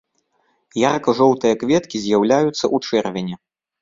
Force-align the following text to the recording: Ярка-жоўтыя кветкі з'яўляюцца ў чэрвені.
Ярка-жоўтыя 0.83 1.59
кветкі 1.65 1.97
з'яўляюцца 2.07 2.63
ў 2.63 2.77
чэрвені. 2.89 3.35